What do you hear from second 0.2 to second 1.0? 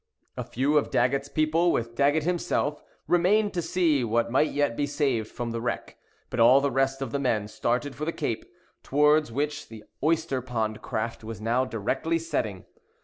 A few of